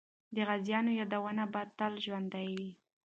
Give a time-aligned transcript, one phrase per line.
[0.35, 2.71] د غازیانو یادونه به تل ژوندۍ وي.